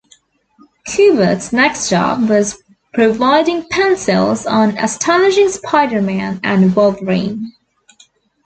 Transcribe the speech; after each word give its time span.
Kubert's 0.87 1.53
next 1.53 1.91
job 1.91 2.27
was 2.27 2.57
providing 2.91 3.69
pencils 3.69 4.47
on 4.47 4.75
"Astonishing 4.79 5.49
Spider-Man 5.49 6.39
and 6.43 6.75
Wolverine". 6.75 7.53